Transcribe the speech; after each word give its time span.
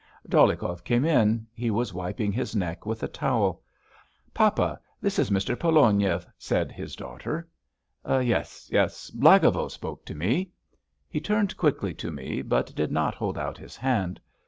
Dolyhikov 0.27 0.83
came 0.83 1.05
in. 1.05 1.45
He 1.53 1.69
was 1.69 1.93
wiping 1.93 2.31
his 2.31 2.55
neck 2.55 2.87
with 2.87 3.03
a 3.03 3.07
towel. 3.07 3.61
"Papa, 4.33 4.79
this 4.99 5.19
is 5.19 5.29
Mr. 5.29 5.55
Pologniev," 5.55 6.25
said 6.39 6.71
his 6.71 6.95
daughter. 6.95 7.47
"Yes, 8.09 8.67
yes. 8.73 9.11
Blagovo 9.11 9.67
spoke 9.67 10.03
to 10.05 10.15
me." 10.15 10.49
He 11.07 11.19
turned 11.21 11.55
quickly 11.55 11.93
to 11.93 12.09
me, 12.11 12.41
but 12.41 12.73
did 12.73 12.91
not 12.91 13.13
hold 13.13 13.37
out 13.37 13.59
his 13.59 13.75
hand. 13.77 14.19